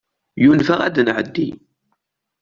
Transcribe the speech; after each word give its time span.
Yunef-aɣ 0.43 0.81
ad 0.83 0.97
nɛeddi. 1.05 1.49